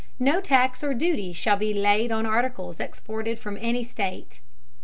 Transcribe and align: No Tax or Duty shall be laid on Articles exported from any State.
No 0.17 0.41
Tax 0.41 0.83
or 0.83 0.95
Duty 0.95 1.31
shall 1.31 1.57
be 1.57 1.75
laid 1.75 2.11
on 2.11 2.25
Articles 2.25 2.79
exported 2.79 3.37
from 3.37 3.55
any 3.61 3.83
State. 3.83 4.39